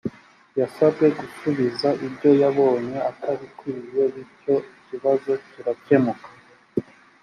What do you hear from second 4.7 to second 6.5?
ikibazo kirakemuka